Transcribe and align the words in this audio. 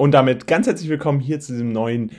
Und 0.00 0.12
damit 0.12 0.46
ganz 0.46 0.68
herzlich 0.68 0.88
willkommen 0.88 1.18
hier 1.18 1.40
zu 1.40 1.50
diesem 1.50 1.72
neuen 1.72 2.12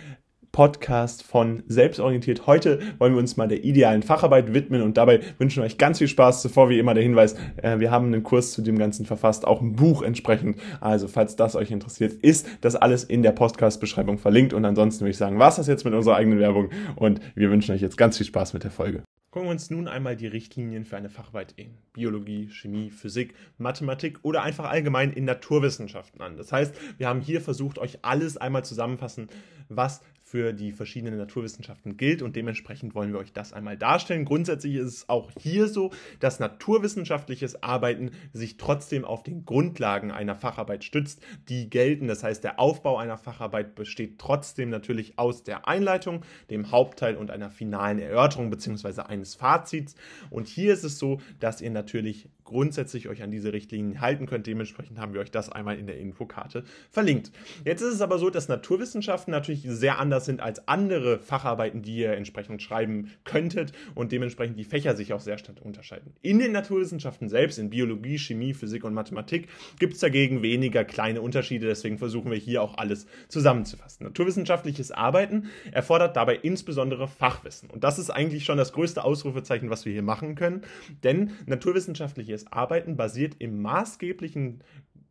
Podcast 0.51 1.23
von 1.23 1.63
Selbstorientiert. 1.67 2.45
Heute 2.45 2.81
wollen 2.97 3.13
wir 3.13 3.19
uns 3.19 3.37
mal 3.37 3.47
der 3.47 3.63
idealen 3.63 4.03
Facharbeit 4.03 4.53
widmen 4.53 4.81
und 4.81 4.97
dabei 4.97 5.21
wünschen 5.37 5.61
wir 5.61 5.65
euch 5.65 5.77
ganz 5.77 5.99
viel 5.99 6.09
Spaß. 6.09 6.41
Zuvor 6.41 6.67
wie 6.67 6.77
immer 6.77 6.93
der 6.93 7.03
Hinweis, 7.03 7.37
äh, 7.55 7.79
wir 7.79 7.89
haben 7.89 8.07
einen 8.07 8.23
Kurs 8.23 8.51
zu 8.51 8.61
dem 8.61 8.77
Ganzen 8.77 9.05
verfasst, 9.05 9.47
auch 9.47 9.61
ein 9.61 9.77
Buch 9.77 10.01
entsprechend. 10.01 10.59
Also 10.81 11.07
falls 11.07 11.37
das 11.37 11.55
euch 11.55 11.71
interessiert, 11.71 12.11
ist 12.21 12.49
das 12.59 12.75
alles 12.75 13.05
in 13.05 13.23
der 13.23 13.31
Podcast-Beschreibung 13.31 14.17
verlinkt. 14.17 14.51
Und 14.51 14.65
ansonsten 14.65 15.05
würde 15.05 15.11
ich 15.11 15.17
sagen, 15.17 15.39
was 15.39 15.55
das 15.55 15.67
jetzt 15.67 15.85
mit 15.85 15.93
unserer 15.93 16.17
eigenen 16.17 16.39
Werbung 16.39 16.71
und 16.97 17.21
wir 17.33 17.49
wünschen 17.49 17.73
euch 17.73 17.81
jetzt 17.81 17.95
ganz 17.95 18.17
viel 18.17 18.25
Spaß 18.25 18.51
mit 18.51 18.65
der 18.65 18.71
Folge. 18.71 19.03
Gucken 19.31 19.47
wir 19.47 19.51
uns 19.51 19.69
nun 19.69 19.87
einmal 19.87 20.15
die 20.15 20.25
Richtlinien 20.25 20.85
für 20.85 20.97
eine 20.97 21.11
Facharbeit 21.11 21.53
in 21.55 21.77
Biologie, 21.93 22.49
Chemie, 22.49 22.89
Physik, 22.89 23.35
Mathematik 23.59 24.17
oder 24.23 24.41
einfach 24.41 24.65
allgemein 24.65 25.13
in 25.13 25.25
Naturwissenschaften 25.25 26.19
an. 26.19 26.35
Das 26.35 26.51
heißt, 26.51 26.73
wir 26.97 27.07
haben 27.07 27.21
hier 27.21 27.39
versucht, 27.39 27.77
euch 27.77 27.99
alles 28.01 28.37
einmal 28.37 28.65
zusammenfassen, 28.65 29.27
was 29.67 30.01
für 30.29 30.53
die 30.53 30.71
verschiedenen 30.71 31.17
Naturwissenschaften 31.17 31.97
gilt 31.97 32.21
und 32.21 32.35
dementsprechend 32.35 32.93
wollen 32.93 33.11
wir 33.11 33.19
euch 33.19 33.33
das 33.33 33.51
einmal 33.51 33.77
darstellen. 33.77 34.25
Grundsätzlich 34.25 34.75
ist 34.75 34.85
es 34.85 35.09
auch 35.09 35.31
hier 35.39 35.67
so, 35.67 35.91
dass 36.19 36.39
naturwissenschaftliches 36.39 37.63
Arbeiten 37.63 38.11
sich 38.31 38.57
trotzdem 38.57 39.05
auf 39.05 39.23
den 39.23 39.43
Grundlagen 39.45 40.11
einer 40.11 40.35
Facharbeit 40.35 40.83
stützt, 40.83 41.23
die 41.49 41.67
gelten. 41.67 42.07
Das 42.07 42.23
heißt, 42.23 42.43
der 42.43 42.59
Aufbau 42.59 42.97
einer 42.97 43.17
Facharbeit 43.17 43.73
besteht 43.73 44.19
trotzdem 44.19 44.69
natürlich 44.69 45.17
aus 45.17 45.43
der 45.43 45.67
Einleitung, 45.67 46.23
dem 46.51 46.69
Hauptteil 46.69 47.15
und 47.15 47.31
einer 47.31 47.49
finalen 47.49 47.97
Erörterung 47.97 48.51
bzw. 48.51 49.01
eines 49.19 49.35
Fazits. 49.35 49.95
Und 50.29 50.47
hier 50.47 50.73
ist 50.73 50.83
es 50.83 50.97
so, 50.97 51.19
dass 51.39 51.61
ihr 51.61 51.69
natürlich 51.69 52.27
grundsätzlich 52.49 53.07
euch 53.07 53.23
an 53.23 53.31
diese 53.31 53.53
Richtlinien 53.53 54.01
halten 54.01 54.25
könnt. 54.25 54.47
Dementsprechend 54.47 54.99
haben 54.99 55.13
wir 55.13 55.21
euch 55.21 55.31
das 55.31 55.49
einmal 55.49 55.77
in 55.77 55.87
der 55.87 55.97
Infokarte 55.97 56.63
verlinkt. 56.89 57.31
Jetzt 57.63 57.81
ist 57.81 57.93
es 57.93 58.01
aber 58.01 58.17
so, 58.17 58.29
dass 58.29 58.49
Naturwissenschaften 58.49 59.31
natürlich 59.31 59.63
sehr 59.63 59.99
anders 59.99 60.25
sind 60.25 60.41
als 60.41 60.67
andere 60.67 61.19
Facharbeiten, 61.19 61.81
die 61.81 61.97
ihr 61.97 62.13
entsprechend 62.13 62.61
schreiben 62.61 63.11
könntet 63.23 63.71
und 63.95 64.11
dementsprechend 64.11 64.57
die 64.57 64.63
Fächer 64.63 64.95
sich 64.95 65.13
auch 65.13 65.21
sehr 65.21 65.37
stark 65.37 65.61
unterscheiden. 65.61 66.13
In 66.21 66.39
den 66.39 66.51
Naturwissenschaften 66.51 67.29
selbst, 67.29 67.59
in 67.59 67.69
Biologie, 67.69 68.17
Chemie, 68.17 68.53
Physik 68.53 68.83
und 68.83 68.93
Mathematik, 68.93 69.47
gibt 69.77 69.93
es 69.93 69.99
dagegen 69.99 70.41
weniger 70.41 70.83
kleine 70.83 71.21
Unterschiede. 71.21 71.67
Deswegen 71.67 71.97
versuchen 71.97 72.31
wir 72.31 72.37
hier 72.37 72.61
auch 72.61 72.77
alles 72.77 73.05
zusammenzufassen. 73.27 74.05
Naturwissenschaftliches 74.05 74.91
Arbeiten 74.91 75.49
erfordert 75.71 76.15
dabei 76.15 76.35
insbesondere 76.35 77.07
Fachwissen. 77.07 77.69
Und 77.69 77.83
das 77.83 77.99
ist 77.99 78.09
eigentlich 78.09 78.45
schon 78.45 78.57
das 78.57 78.73
größte 78.73 79.03
Ausrufezeichen, 79.03 79.69
was 79.69 79.85
wir 79.85 79.93
hier 79.93 80.01
machen 80.01 80.35
können. 80.35 80.61
Denn 81.03 81.31
naturwissenschaftliches 81.45 82.38
Eigenes 82.39 82.51
Arbeiten 82.51 82.95
basiert 82.95 83.35
im 83.39 83.61
maßgeblichen 83.61 84.63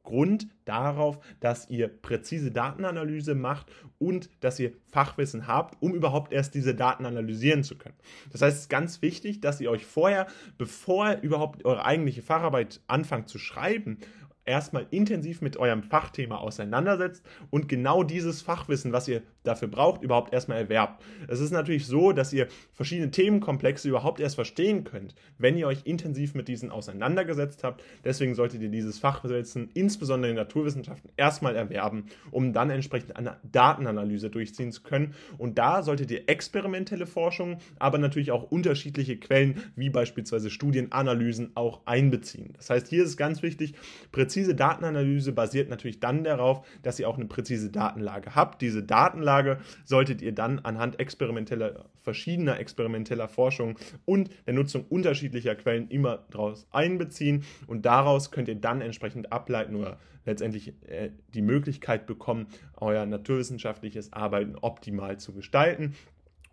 Grund 0.03 0.49
darauf, 0.65 1.19
dass 1.41 1.69
ihr 1.69 1.89
präzise 1.89 2.51
Datenanalyse 2.51 3.35
macht 3.35 3.71
und 3.99 4.31
dass 4.41 4.59
ihr 4.59 4.73
Fachwissen 4.91 5.47
habt, 5.47 5.77
um 5.83 5.95
überhaupt 5.95 6.33
erst 6.33 6.55
diese 6.55 6.75
Daten 6.75 7.05
analysieren 7.05 7.63
zu 7.63 7.77
können. 7.77 7.97
Das 8.33 8.41
heißt, 8.41 8.57
es 8.57 8.63
ist 8.63 8.71
ganz 8.71 9.03
wichtig, 9.03 9.43
dass 9.43 9.61
ihr 9.61 9.71
euch 9.71 9.85
vorher, 9.85 10.27
bevor 10.57 11.11
ihr 11.11 11.21
überhaupt 11.21 11.65
eure 11.67 11.85
eigentliche 11.85 12.23
Facharbeit 12.23 12.81
anfangt 12.87 13.29
zu 13.29 13.39
schreiben, 13.39 13.99
erstmal 14.49 14.87
intensiv 14.91 15.41
mit 15.43 15.57
eurem 15.57 15.83
Fachthema 15.83 16.39
auseinandersetzt 16.39 17.25
und 17.51 17.69
genau 17.69 18.03
dieses 18.03 18.43
Fachwissen, 18.43 18.93
was 18.93 19.07
ihr 19.07 19.23
dafür 19.45 19.69
braucht, 19.69 20.03
überhaupt 20.03 20.33
erstmal 20.33 20.59
erwerbt. 20.59 21.03
Es 21.29 21.41
ist 21.41 21.51
natürlich 21.51 21.87
so, 21.87 22.13
dass 22.13 22.33
ihr 22.33 22.49
verschiedene 22.73 23.11
Themenkomplexe 23.11 23.89
überhaupt 23.89 24.21
erst 24.21 24.35
verstehen 24.35 24.85
könnt, 24.85 25.15
wenn 25.39 25.57
ihr 25.57 25.67
euch 25.67 25.83
intensiv 25.85 26.35
mit 26.35 26.49
diesen 26.49 26.71
auseinandergesetzt 26.71 27.65
habt. 27.65 27.83
Deswegen 28.05 28.35
solltet 28.35 28.63
ihr 28.63 28.69
dieses 28.69 28.99
Fachwissen, 28.99 29.71
insbesondere 29.75 30.31
in 30.31 30.37
Naturwissenschaften, 30.37 31.11
erstmal 31.17 31.57
erwerben, 31.57 32.07
um 32.31 32.53
dann 32.53 32.71
entsprechend 32.71 33.17
eine 33.17 33.37
Datenanalyse 33.51 34.31
durchziehen 34.31 34.73
zu 34.73 34.83
können. 34.83 35.15
Und 35.37 35.59
da 35.59 35.83
solltet 35.83 36.11
ihr 36.11 36.29
experimentelle 36.29 37.07
Forschung, 37.07 37.59
aber 37.79 37.99
natürlich 37.99 38.31
auch 38.31 38.51
unterschiedliche 38.51 39.19
Quellen, 39.19 39.63
wie 39.77 39.91
beispielsweise 39.91 40.51
Studienanalysen, 40.51 41.53
auch 41.55 41.81
einbeziehen. 41.87 42.55
Das 42.57 42.71
heißt, 42.71 42.89
hier 42.89 43.05
ist 43.05 43.17
ganz 43.17 43.43
wichtig, 43.43 43.75
präzise 44.13 44.38
präzise 44.39 44.55
Datenanalyse 44.55 45.33
basiert 45.33 45.69
natürlich 45.69 45.99
dann 45.99 46.23
darauf, 46.23 46.65
dass 46.85 47.01
ihr 47.01 47.09
auch 47.09 47.17
eine 47.17 47.25
präzise 47.25 47.71
Datenlage 47.71 48.37
habt. 48.37 48.63
Diese 48.63 48.85
Datenlage 48.85 49.59
solltet 49.85 50.23
ihr 50.23 50.31
dann 50.31 50.61
anhand 50.61 51.01
experimenteller, 51.01 51.87
verschiedener 52.03 52.61
experimenteller 52.61 53.27
Forschung 53.27 53.77
und 54.05 54.31
der 54.47 54.55
Nutzung 54.55 54.85
unterschiedlicher 54.89 55.57
Quellen 55.57 55.89
immer 55.89 56.25
daraus 56.31 56.69
einbeziehen 56.71 57.43
und 57.67 57.85
daraus 57.85 58.31
könnt 58.31 58.47
ihr 58.47 58.55
dann 58.55 58.81
entsprechend 58.81 59.33
ableiten 59.33 59.75
oder 59.75 59.99
letztendlich 60.25 60.75
äh, 60.87 61.11
die 61.35 61.43
Möglichkeit 61.43 62.07
bekommen, 62.07 62.47
euer 62.77 63.07
naturwissenschaftliches 63.07 64.13
Arbeiten 64.13 64.55
optimal 64.61 65.19
zu 65.19 65.33
gestalten 65.33 65.95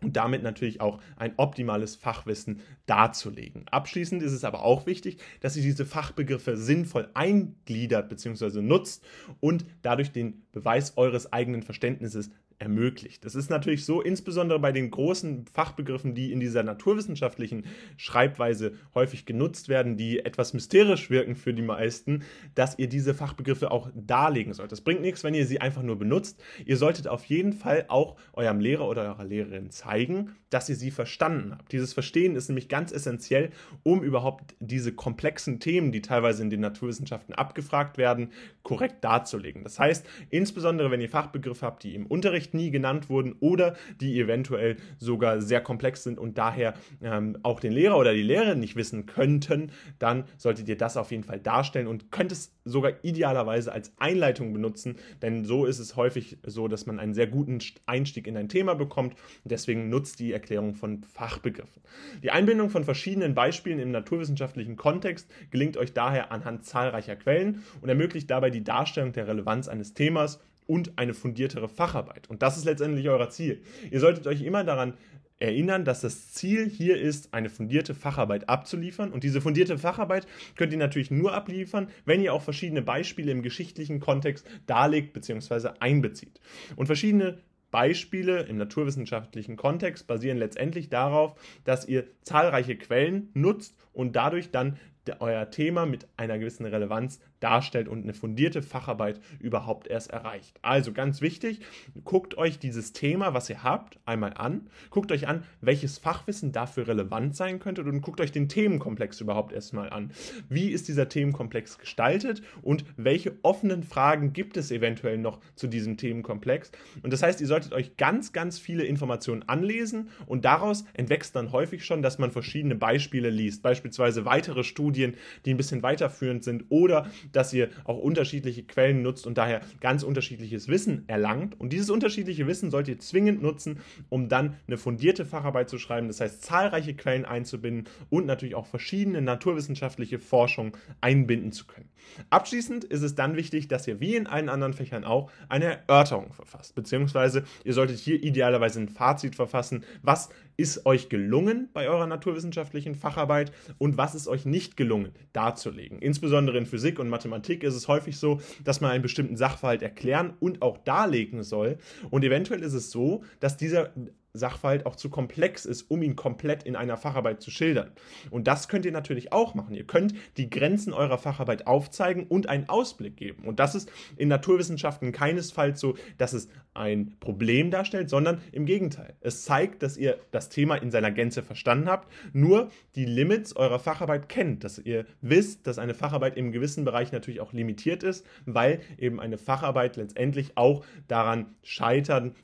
und 0.05 0.15
damit 0.15 0.43
natürlich 0.43 0.81
auch 0.81 0.99
ein 1.15 1.33
optimales 1.37 1.95
Fachwissen 1.95 2.61
darzulegen. 2.85 3.67
Abschließend 3.69 4.21
ist 4.21 4.33
es 4.33 4.43
aber 4.43 4.63
auch 4.63 4.85
wichtig, 4.85 5.17
dass 5.41 5.57
ihr 5.57 5.63
diese 5.63 5.83
Fachbegriffe 5.83 6.57
sinnvoll 6.57 7.09
eingliedert 7.15 8.07
bzw. 8.07 8.61
nutzt 8.61 9.03
und 9.39 9.65
dadurch 9.81 10.11
den 10.11 10.43
Beweis 10.51 10.95
eures 10.95 11.33
eigenen 11.33 11.63
Verständnisses 11.63 12.29
ermöglicht. 12.59 13.25
Das 13.25 13.35
ist 13.35 13.49
natürlich 13.49 13.85
so, 13.85 14.01
insbesondere 14.01 14.59
bei 14.59 14.71
den 14.71 14.91
großen 14.91 15.45
Fachbegriffen, 15.53 16.15
die 16.15 16.31
in 16.31 16.39
dieser 16.39 16.63
naturwissenschaftlichen 16.63 17.65
Schreibweise 17.97 18.73
häufig 18.93 19.25
genutzt 19.25 19.69
werden, 19.69 19.97
die 19.97 20.19
etwas 20.19 20.53
mysterisch 20.53 21.09
wirken 21.09 21.35
für 21.35 21.53
die 21.53 21.61
meisten, 21.61 22.23
dass 22.55 22.79
ihr 22.79 22.87
diese 22.87 23.13
Fachbegriffe 23.13 23.71
auch 23.71 23.89
darlegen 23.93 24.53
sollt. 24.53 24.71
Das 24.71 24.81
bringt 24.81 25.01
nichts, 25.01 25.23
wenn 25.23 25.33
ihr 25.33 25.45
sie 25.45 25.61
einfach 25.61 25.83
nur 25.83 25.97
benutzt. 25.97 26.41
Ihr 26.65 26.77
solltet 26.77 27.07
auf 27.07 27.25
jeden 27.25 27.53
Fall 27.53 27.85
auch 27.87 28.15
eurem 28.33 28.59
Lehrer 28.59 28.87
oder 28.87 29.03
eurer 29.03 29.25
Lehrerin 29.25 29.69
zeigen, 29.69 30.35
dass 30.49 30.69
ihr 30.69 30.75
sie 30.75 30.91
verstanden 30.91 31.51
habt. 31.51 31.71
Dieses 31.71 31.93
Verstehen 31.93 32.35
ist 32.35 32.47
nämlich 32.47 32.69
ganz 32.69 32.91
essentiell, 32.91 33.51
um 33.83 34.01
überhaupt 34.03 34.55
diese 34.59 34.93
komplexen 34.93 35.59
Themen, 35.59 35.91
die 35.91 36.01
teilweise 36.01 36.43
in 36.43 36.49
den 36.49 36.61
Naturwissenschaften 36.61 37.35
abgefragt 37.35 37.97
werden, 37.97 38.31
korrekt 38.63 39.03
darzulegen. 39.03 39.63
Das 39.63 39.79
heißt, 39.79 40.05
insbesondere 40.29 40.91
wenn 40.91 41.01
ihr 41.01 41.09
Fachbegriffe 41.09 41.65
habt, 41.65 41.83
die 41.83 41.95
im 41.95 42.05
Unterricht 42.05 42.44
Unterricht 42.45 42.53
nie 42.53 42.71
genannt 42.71 43.09
wurden 43.09 43.35
oder 43.39 43.75
die 43.99 44.19
eventuell 44.19 44.77
sogar 44.99 45.41
sehr 45.41 45.61
komplex 45.61 46.03
sind 46.03 46.19
und 46.19 46.37
daher 46.37 46.75
ähm, 47.01 47.37
auch 47.43 47.59
den 47.59 47.71
Lehrer 47.71 47.97
oder 47.97 48.13
die 48.13 48.21
Lehrerin 48.21 48.59
nicht 48.59 48.75
wissen 48.75 49.05
könnten, 49.05 49.71
dann 49.99 50.25
solltet 50.37 50.67
ihr 50.69 50.77
das 50.77 50.97
auf 50.97 51.11
jeden 51.11 51.23
Fall 51.23 51.39
darstellen 51.39 51.87
und 51.87 52.11
könnt 52.11 52.31
es 52.31 52.53
sogar 52.65 52.93
idealerweise 53.03 53.71
als 53.71 53.93
Einleitung 53.97 54.53
benutzen, 54.53 54.95
denn 55.21 55.45
so 55.45 55.65
ist 55.65 55.79
es 55.79 55.95
häufig 55.95 56.37
so, 56.45 56.67
dass 56.67 56.85
man 56.85 56.99
einen 56.99 57.13
sehr 57.13 57.27
guten 57.27 57.59
Einstieg 57.85 58.27
in 58.27 58.37
ein 58.37 58.49
Thema 58.49 58.75
bekommt 58.75 59.13
und 59.13 59.51
deswegen 59.51 59.89
nutzt 59.89 60.19
die 60.19 60.33
Erklärung 60.33 60.75
von 60.75 61.03
Fachbegriffen. 61.03 61.81
Die 62.23 62.31
Einbindung 62.31 62.69
von 62.69 62.83
verschiedenen 62.83 63.33
Beispielen 63.33 63.79
im 63.79 63.91
naturwissenschaftlichen 63.91 64.75
Kontext 64.75 65.29
gelingt 65.51 65.77
euch 65.77 65.93
daher 65.93 66.31
anhand 66.31 66.65
zahlreicher 66.65 67.15
Quellen 67.15 67.63
und 67.81 67.89
ermöglicht 67.89 68.29
dabei 68.29 68.49
die 68.49 68.63
Darstellung 68.63 69.13
der 69.13 69.27
Relevanz 69.27 69.67
eines 69.67 69.93
Themas 69.93 70.39
und 70.67 70.97
eine 70.97 71.13
fundiertere 71.13 71.69
Facharbeit. 71.69 72.29
Und 72.29 72.41
das 72.41 72.57
ist 72.57 72.65
letztendlich 72.65 73.07
euer 73.09 73.29
Ziel. 73.29 73.61
Ihr 73.91 73.99
solltet 73.99 74.27
euch 74.27 74.41
immer 74.41 74.63
daran 74.63 74.93
erinnern, 75.39 75.83
dass 75.83 76.01
das 76.01 76.31
Ziel 76.31 76.69
hier 76.69 76.99
ist, 76.99 77.33
eine 77.33 77.49
fundierte 77.49 77.93
Facharbeit 77.93 78.47
abzuliefern. 78.47 79.11
Und 79.11 79.23
diese 79.23 79.41
fundierte 79.41 79.77
Facharbeit 79.77 80.27
könnt 80.55 80.71
ihr 80.71 80.77
natürlich 80.77 81.11
nur 81.11 81.33
abliefern, 81.33 81.89
wenn 82.05 82.21
ihr 82.21 82.33
auch 82.33 82.41
verschiedene 82.41 82.81
Beispiele 82.81 83.31
im 83.31 83.41
geschichtlichen 83.41 83.99
Kontext 83.99 84.45
darlegt 84.65 85.13
bzw. 85.13 85.71
einbezieht. 85.79 86.39
Und 86.75 86.85
verschiedene 86.87 87.39
Beispiele 87.71 88.43
im 88.43 88.55
naturwissenschaftlichen 88.57 89.57
Kontext 89.57 90.07
basieren 90.07 90.37
letztendlich 90.37 90.89
darauf, 90.89 91.35
dass 91.65 91.85
ihr 91.85 92.05
zahlreiche 92.21 92.77
Quellen 92.77 93.29
nutzt 93.33 93.75
und 93.91 94.15
dadurch 94.15 94.51
dann 94.51 94.77
euer 95.19 95.49
Thema 95.49 95.85
mit 95.85 96.07
einer 96.17 96.37
gewissen 96.39 96.65
Relevanz 96.65 97.19
darstellt 97.39 97.87
und 97.87 98.03
eine 98.03 98.13
fundierte 98.15 98.63
Facharbeit 98.63 99.19
überhaupt 99.39 99.87
erst 99.87 100.11
erreicht. 100.11 100.57
Also 100.63 100.93
ganz 100.93 101.21
wichtig, 101.21 101.59
guckt 102.03 102.37
euch 102.37 102.57
dieses 102.57 102.91
Thema, 102.91 103.35
was 103.35 103.49
ihr 103.51 103.61
habt, 103.61 103.99
einmal 104.05 104.33
an, 104.33 104.67
guckt 104.89 105.11
euch 105.11 105.27
an, 105.27 105.43
welches 105.61 105.99
Fachwissen 105.99 106.51
dafür 106.51 106.87
relevant 106.87 107.35
sein 107.35 107.59
könnte 107.59 107.83
und 107.83 108.01
guckt 108.01 108.19
euch 108.19 108.31
den 108.31 108.49
Themenkomplex 108.49 109.21
überhaupt 109.21 109.53
erstmal 109.53 109.91
an. 109.91 110.11
Wie 110.49 110.71
ist 110.71 110.87
dieser 110.87 111.07
Themenkomplex 111.07 111.77
gestaltet 111.77 112.41
und 112.63 112.83
welche 112.97 113.37
offenen 113.43 113.83
Fragen 113.83 114.33
gibt 114.33 114.57
es 114.57 114.71
eventuell 114.71 115.19
noch 115.19 115.39
zu 115.55 115.67
diesem 115.67 115.97
Themenkomplex? 115.97 116.71
Und 117.03 117.13
das 117.13 117.21
heißt, 117.21 117.41
ihr 117.41 117.47
solltet 117.47 117.73
euch 117.73 117.95
ganz, 117.97 118.33
ganz 118.33 118.57
viele 118.57 118.85
Informationen 118.85 119.43
anlesen 119.43 120.09
und 120.25 120.45
daraus 120.45 120.85
entwächst 120.93 121.35
dann 121.35 121.51
häufig 121.51 121.85
schon, 121.85 122.01
dass 122.01 122.17
man 122.17 122.31
verschiedene 122.31 122.75
Beispiele 122.75 123.29
liest, 123.29 123.61
beispielsweise 123.61 124.25
weitere 124.25 124.63
Studien, 124.63 124.94
die 124.95 125.53
ein 125.53 125.57
bisschen 125.57 125.83
weiterführend 125.83 126.43
sind 126.43 126.65
oder 126.69 127.09
dass 127.31 127.53
ihr 127.53 127.69
auch 127.83 127.97
unterschiedliche 127.97 128.63
Quellen 128.63 129.01
nutzt 129.01 129.27
und 129.27 129.37
daher 129.37 129.61
ganz 129.81 130.03
unterschiedliches 130.03 130.67
Wissen 130.67 131.03
erlangt. 131.07 131.59
Und 131.59 131.73
dieses 131.73 131.89
unterschiedliche 131.89 132.47
Wissen 132.47 132.71
sollt 132.71 132.87
ihr 132.87 132.99
zwingend 132.99 133.41
nutzen, 133.41 133.79
um 134.09 134.29
dann 134.29 134.55
eine 134.67 134.77
fundierte 134.77 135.25
Facharbeit 135.25 135.69
zu 135.69 135.77
schreiben. 135.77 136.07
Das 136.07 136.21
heißt, 136.21 136.43
zahlreiche 136.43 136.95
Quellen 136.95 137.25
einzubinden 137.25 137.89
und 138.09 138.25
natürlich 138.25 138.55
auch 138.55 138.67
verschiedene 138.67 139.21
naturwissenschaftliche 139.21 140.19
Forschung 140.19 140.75
einbinden 141.01 141.51
zu 141.51 141.65
können. 141.65 141.89
Abschließend 142.29 142.83
ist 142.83 143.01
es 143.01 143.15
dann 143.15 143.35
wichtig, 143.35 143.67
dass 143.67 143.87
ihr 143.87 143.99
wie 143.99 144.15
in 144.15 144.27
allen 144.27 144.49
anderen 144.49 144.73
Fächern 144.73 145.03
auch 145.03 145.31
eine 145.49 145.65
Erörterung 145.87 146.33
verfasst, 146.33 146.75
beziehungsweise 146.75 147.43
ihr 147.63 147.73
solltet 147.73 147.99
hier 147.99 148.21
idealerweise 148.23 148.79
ein 148.79 148.89
Fazit 148.89 149.35
verfassen, 149.35 149.83
was 150.01 150.29
ist 150.57 150.85
euch 150.85 151.09
gelungen 151.09 151.69
bei 151.73 151.87
eurer 151.87 152.07
naturwissenschaftlichen 152.07 152.95
Facharbeit 152.95 153.51
und 153.77 153.97
was 153.97 154.15
ist 154.15 154.27
euch 154.27 154.45
nicht 154.45 154.77
gelungen 154.77 155.11
darzulegen. 155.33 155.99
Insbesondere 155.99 156.57
in 156.57 156.65
Physik 156.65 156.99
und 156.99 157.09
Mathematik 157.09 157.63
ist 157.63 157.75
es 157.75 157.87
häufig 157.87 158.17
so, 158.17 158.39
dass 158.63 158.81
man 158.81 158.91
einen 158.91 159.03
bestimmten 159.03 159.37
Sachverhalt 159.37 159.81
erklären 159.81 160.33
und 160.39 160.61
auch 160.61 160.77
darlegen 160.77 161.43
soll 161.43 161.77
und 162.09 162.23
eventuell 162.23 162.63
ist 162.63 162.73
es 162.73 162.91
so, 162.91 163.23
dass 163.39 163.57
dieser 163.57 163.91
Sachverhalt 164.37 164.85
auch 164.85 164.95
zu 164.95 165.09
komplex 165.09 165.65
ist, 165.65 165.83
um 165.83 166.01
ihn 166.01 166.15
komplett 166.15 166.63
in 166.63 166.75
einer 166.75 166.97
Facharbeit 166.97 167.41
zu 167.41 167.51
schildern. 167.51 167.91
Und 168.29 168.47
das 168.47 168.67
könnt 168.67 168.85
ihr 168.85 168.91
natürlich 168.91 169.31
auch 169.31 169.55
machen. 169.55 169.73
Ihr 169.73 169.85
könnt 169.85 170.13
die 170.37 170.49
Grenzen 170.49 170.93
eurer 170.93 171.17
Facharbeit 171.17 171.67
aufzeigen 171.67 172.25
und 172.27 172.49
einen 172.49 172.69
Ausblick 172.69 173.17
geben. 173.17 173.43
Und 173.45 173.59
das 173.59 173.75
ist 173.75 173.91
in 174.17 174.27
Naturwissenschaften 174.27 175.11
keinesfalls 175.11 175.79
so, 175.79 175.95
dass 176.17 176.33
es 176.33 176.49
ein 176.73 177.15
Problem 177.19 177.71
darstellt, 177.71 178.09
sondern 178.09 178.41
im 178.51 178.65
Gegenteil. 178.65 179.15
Es 179.21 179.43
zeigt, 179.43 179.81
dass 179.81 179.97
ihr 179.97 180.19
das 180.31 180.49
Thema 180.49 180.75
in 180.75 180.91
seiner 180.91 181.11
Gänze 181.11 181.41
verstanden 181.41 181.89
habt, 181.89 182.11
nur 182.33 182.69
die 182.95 183.05
Limits 183.05 183.55
eurer 183.55 183.79
Facharbeit 183.79 184.29
kennt, 184.29 184.63
dass 184.63 184.79
ihr 184.79 185.05
wisst, 185.21 185.67
dass 185.67 185.79
eine 185.79 185.93
Facharbeit 185.93 186.37
im 186.37 186.51
gewissen 186.51 186.85
Bereich 186.85 187.11
natürlich 187.11 187.39
auch 187.39 187.53
limitiert 187.53 188.03
ist, 188.03 188.25
weil 188.45 188.81
eben 188.97 189.19
eine 189.19 189.37
Facharbeit 189.37 189.95
letztendlich 189.95 190.57
auch 190.57 190.85
daran 191.07 191.55
scheitern 191.63 192.35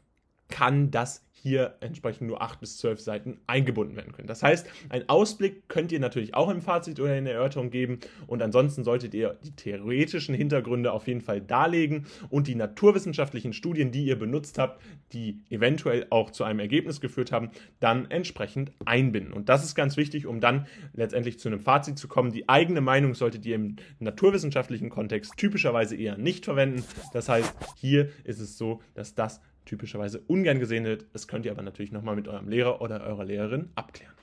kann, 0.52 0.92
dass 0.92 1.26
hier 1.42 1.76
entsprechend 1.80 2.28
nur 2.28 2.42
8 2.42 2.60
bis 2.60 2.78
12 2.78 3.00
Seiten 3.00 3.38
eingebunden 3.48 3.96
werden 3.96 4.14
können. 4.14 4.28
Das 4.28 4.44
heißt, 4.44 4.68
einen 4.90 5.10
Ausblick 5.10 5.68
könnt 5.68 5.92
ihr 5.92 6.00
natürlich 6.00 6.36
auch 6.36 6.50
im 6.50 6.62
Fazit 6.62 7.00
oder 7.00 7.18
in 7.18 7.26
der 7.26 7.34
Erörterung 7.34 7.72
geben 7.72 8.00
und 8.28 8.44
ansonsten 8.44 8.84
solltet 8.84 9.14
ihr 9.14 9.40
die 9.44 9.56
theoretischen 9.56 10.36
Hintergründe 10.36 10.92
auf 10.92 11.08
jeden 11.08 11.22
Fall 11.22 11.42
darlegen 11.42 12.06
und 12.30 12.48
die 12.48 12.56
naturwissenschaftlichen 12.56 13.54
Studien, 13.54 13.92
die 13.92 14.06
ihr 14.06 14.20
benutzt 14.20 14.60
habt, 14.60 14.82
die 15.14 15.40
eventuell 15.50 16.06
auch 16.12 16.30
zu 16.30 16.44
einem 16.44 16.60
Ergebnis 16.60 17.02
geführt 17.02 17.32
haben, 17.32 17.50
dann 17.80 18.10
entsprechend 18.12 18.72
einbinden. 18.86 19.34
Und 19.34 19.50
das 19.50 19.64
ist 19.64 19.74
ganz 19.74 19.98
wichtig, 19.98 20.28
um 20.28 20.42
dann 20.42 20.68
letztendlich 20.94 21.40
zu 21.40 21.50
einem 21.50 21.60
Fazit 21.60 21.98
zu 21.98 22.08
kommen. 22.08 22.32
Die 22.32 22.50
eigene 22.50 22.82
Meinung 22.82 23.16
solltet 23.16 23.46
ihr 23.48 23.56
im 23.56 23.78
naturwissenschaftlichen 24.00 24.90
Kontext 24.90 25.38
typischerweise 25.38 25.96
eher 25.96 26.18
nicht 26.18 26.46
verwenden. 26.46 26.84
Das 27.14 27.30
heißt, 27.30 27.52
hier 27.78 28.10
ist 28.24 28.40
es 28.40 28.60
so, 28.60 28.82
dass 28.94 29.16
das 29.16 29.42
typischerweise 29.66 30.20
ungern 30.28 30.60
gesehen 30.60 30.86
wird. 30.86 31.06
Das 31.14 31.28
könnt 31.28 31.46
ihr 31.46 31.52
aber 31.52 31.62
natürlich 31.62 31.92
nochmal 31.92 32.16
mit 32.16 32.28
eurem 32.28 32.48
Lehrer 32.48 32.82
oder 32.82 33.02
eurer 33.04 33.26
Lehrerin 33.26 33.70
abklären. 33.76 34.14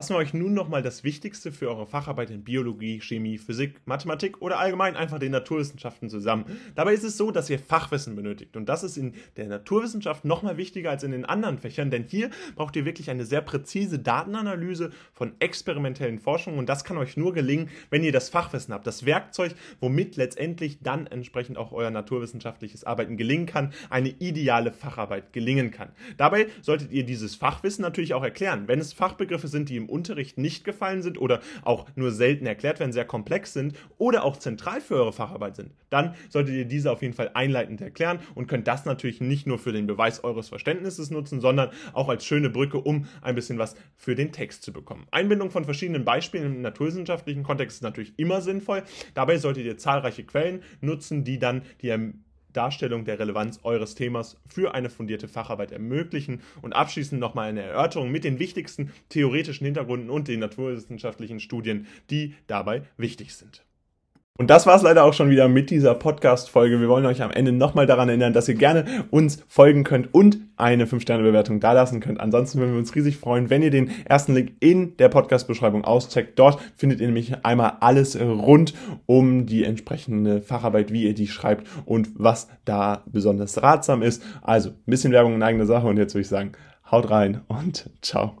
Fassen 0.00 0.14
wir 0.16 0.18
euch 0.18 0.34
nun 0.34 0.54
nochmal 0.54 0.82
das 0.82 1.04
Wichtigste 1.04 1.52
für 1.52 1.68
eure 1.68 1.86
Facharbeit 1.86 2.28
in 2.28 2.42
Biologie, 2.42 3.00
Chemie, 3.00 3.38
Physik, 3.38 3.80
Mathematik 3.84 4.42
oder 4.42 4.58
allgemein 4.58 4.96
einfach 4.96 5.20
den 5.20 5.30
Naturwissenschaften 5.30 6.10
zusammen. 6.10 6.46
Dabei 6.74 6.94
ist 6.94 7.04
es 7.04 7.16
so, 7.16 7.30
dass 7.30 7.48
ihr 7.48 7.60
Fachwissen 7.60 8.16
benötigt 8.16 8.56
und 8.56 8.68
das 8.68 8.82
ist 8.82 8.96
in 8.96 9.14
der 9.36 9.46
Naturwissenschaft 9.46 10.24
nochmal 10.24 10.56
wichtiger 10.56 10.90
als 10.90 11.04
in 11.04 11.12
den 11.12 11.24
anderen 11.24 11.58
Fächern, 11.58 11.92
denn 11.92 12.06
hier 12.08 12.30
braucht 12.56 12.74
ihr 12.74 12.84
wirklich 12.84 13.08
eine 13.08 13.24
sehr 13.24 13.40
präzise 13.40 14.00
Datenanalyse 14.00 14.90
von 15.12 15.34
experimentellen 15.38 16.18
Forschungen 16.18 16.58
und 16.58 16.68
das 16.68 16.82
kann 16.82 16.98
euch 16.98 17.16
nur 17.16 17.32
gelingen, 17.32 17.70
wenn 17.90 18.02
ihr 18.02 18.10
das 18.10 18.30
Fachwissen 18.30 18.74
habt, 18.74 18.88
das 18.88 19.06
Werkzeug, 19.06 19.54
womit 19.78 20.16
letztendlich 20.16 20.80
dann 20.82 21.06
entsprechend 21.06 21.56
auch 21.56 21.70
euer 21.70 21.92
naturwissenschaftliches 21.92 22.82
Arbeiten 22.82 23.16
gelingen 23.16 23.46
kann, 23.46 23.72
eine 23.90 24.08
ideale 24.08 24.72
Facharbeit 24.72 25.32
gelingen 25.32 25.70
kann. 25.70 25.90
Dabei 26.16 26.48
solltet 26.62 26.90
ihr 26.90 27.04
dieses 27.04 27.36
Fachwissen 27.36 27.82
natürlich 27.82 28.12
auch 28.12 28.24
erklären. 28.24 28.66
Wenn 28.66 28.80
es 28.80 28.92
Fachbegriffe 28.92 29.46
sind, 29.46 29.68
die 29.68 29.76
im 29.76 29.83
Unterricht 29.88 30.38
nicht 30.38 30.64
gefallen 30.64 31.02
sind 31.02 31.20
oder 31.20 31.40
auch 31.62 31.86
nur 31.94 32.10
selten 32.10 32.46
erklärt 32.46 32.80
werden, 32.80 32.92
sehr 32.92 33.04
komplex 33.04 33.52
sind 33.52 33.76
oder 33.98 34.24
auch 34.24 34.36
zentral 34.36 34.80
für 34.80 34.96
eure 34.96 35.12
Facharbeit 35.12 35.56
sind, 35.56 35.72
dann 35.90 36.14
solltet 36.28 36.54
ihr 36.54 36.64
diese 36.64 36.90
auf 36.90 37.02
jeden 37.02 37.14
Fall 37.14 37.30
einleitend 37.34 37.80
erklären 37.80 38.18
und 38.34 38.46
könnt 38.46 38.66
das 38.68 38.84
natürlich 38.84 39.20
nicht 39.20 39.46
nur 39.46 39.58
für 39.58 39.72
den 39.72 39.86
Beweis 39.86 40.24
eures 40.24 40.48
Verständnisses 40.48 41.10
nutzen, 41.10 41.40
sondern 41.40 41.70
auch 41.92 42.08
als 42.08 42.24
schöne 42.24 42.50
Brücke, 42.50 42.78
um 42.78 43.06
ein 43.22 43.34
bisschen 43.34 43.58
was 43.58 43.76
für 43.96 44.14
den 44.14 44.32
Text 44.32 44.62
zu 44.62 44.72
bekommen. 44.72 45.06
Einbindung 45.10 45.50
von 45.50 45.64
verschiedenen 45.64 46.04
Beispielen 46.04 46.46
im 46.46 46.62
naturwissenschaftlichen 46.62 47.42
Kontext 47.42 47.78
ist 47.78 47.82
natürlich 47.82 48.18
immer 48.18 48.40
sinnvoll. 48.40 48.82
Dabei 49.14 49.38
solltet 49.38 49.64
ihr 49.64 49.78
zahlreiche 49.78 50.24
Quellen 50.24 50.62
nutzen, 50.80 51.24
die 51.24 51.38
dann 51.38 51.62
die 51.80 51.90
Darstellung 52.54 53.04
der 53.04 53.18
Relevanz 53.18 53.60
eures 53.62 53.94
Themas 53.94 54.40
für 54.46 54.74
eine 54.74 54.88
fundierte 54.88 55.28
Facharbeit 55.28 55.72
ermöglichen 55.72 56.40
und 56.62 56.72
abschließend 56.72 57.20
nochmal 57.20 57.50
eine 57.50 57.62
Erörterung 57.62 58.10
mit 58.10 58.24
den 58.24 58.38
wichtigsten 58.38 58.92
theoretischen 59.10 59.66
Hintergründen 59.66 60.08
und 60.08 60.28
den 60.28 60.40
naturwissenschaftlichen 60.40 61.40
Studien, 61.40 61.86
die 62.10 62.34
dabei 62.46 62.82
wichtig 62.96 63.34
sind. 63.34 63.64
Und 64.36 64.50
das 64.50 64.66
war 64.66 64.74
es 64.74 64.82
leider 64.82 65.04
auch 65.04 65.12
schon 65.12 65.30
wieder 65.30 65.46
mit 65.46 65.70
dieser 65.70 65.94
Podcast-Folge. 65.94 66.80
Wir 66.80 66.88
wollen 66.88 67.06
euch 67.06 67.22
am 67.22 67.30
Ende 67.30 67.52
nochmal 67.52 67.86
daran 67.86 68.08
erinnern, 68.08 68.32
dass 68.32 68.48
ihr 68.48 68.56
gerne 68.56 68.84
uns 69.12 69.40
folgen 69.46 69.84
könnt 69.84 70.12
und 70.12 70.38
eine 70.56 70.86
5-Sterne-Bewertung 70.86 71.60
dalassen 71.60 72.00
könnt. 72.00 72.18
Ansonsten 72.18 72.58
würden 72.58 72.72
wir 72.72 72.80
uns 72.80 72.96
riesig 72.96 73.16
freuen, 73.16 73.48
wenn 73.48 73.62
ihr 73.62 73.70
den 73.70 73.92
ersten 74.06 74.34
Link 74.34 74.54
in 74.58 74.96
der 74.96 75.08
Podcast-Beschreibung 75.08 75.84
auscheckt. 75.84 76.36
Dort 76.36 76.60
findet 76.74 77.00
ihr 77.00 77.06
nämlich 77.06 77.44
einmal 77.44 77.74
alles 77.78 78.20
rund 78.20 78.74
um 79.06 79.46
die 79.46 79.62
entsprechende 79.62 80.42
Facharbeit, 80.42 80.92
wie 80.92 81.04
ihr 81.04 81.14
die 81.14 81.28
schreibt 81.28 81.68
und 81.84 82.08
was 82.16 82.48
da 82.64 83.04
besonders 83.06 83.62
ratsam 83.62 84.02
ist. 84.02 84.20
Also 84.42 84.70
ein 84.70 84.76
bisschen 84.86 85.12
Werbung 85.12 85.34
in 85.34 85.44
eigener 85.44 85.66
Sache 85.66 85.86
und 85.86 85.96
jetzt 85.96 86.12
würde 86.12 86.22
ich 86.22 86.28
sagen, 86.28 86.50
haut 86.90 87.08
rein 87.08 87.42
und 87.46 87.88
ciao. 88.02 88.32